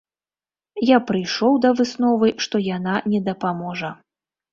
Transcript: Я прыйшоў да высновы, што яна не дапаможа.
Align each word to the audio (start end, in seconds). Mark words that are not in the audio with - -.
Я 0.89 0.97
прыйшоў 1.09 1.59
да 1.65 1.69
высновы, 1.79 2.31
што 2.45 2.61
яна 2.69 2.95
не 3.13 3.19
дапаможа. 3.29 3.93